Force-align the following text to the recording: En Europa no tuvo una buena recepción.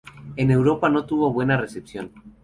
En 0.35 0.49
Europa 0.49 0.89
no 0.89 1.05
tuvo 1.05 1.27
una 1.27 1.33
buena 1.35 1.57
recepción. 1.57 2.11